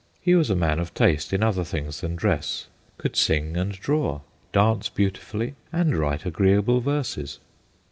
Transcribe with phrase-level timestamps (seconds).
[0.19, 2.65] He was a man of taste in other things than dress:
[2.97, 7.37] could sing and draw, dance beautifully, and write agreeable verses.